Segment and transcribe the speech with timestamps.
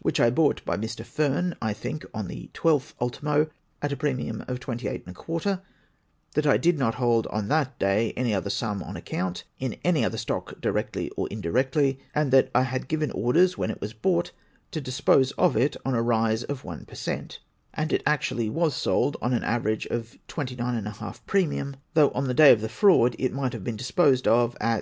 [0.00, 1.04] which I bought by IMr.
[1.04, 3.50] Fearn (I think) on the 12th ultimo,
[3.82, 5.60] at a premium of 28^;
[6.32, 10.02] that I did not hold on that day any other sum on account, in any
[10.02, 14.32] other stock, directly or indirectly, and that I had given orders when it was bought
[14.70, 17.40] to dispose of it on a rise of 1 per cent,
[17.74, 22.50] and it actually was sold on an average at 29^ premium, though on the day
[22.50, 24.70] of the fraud it might have been disposed of at 33^.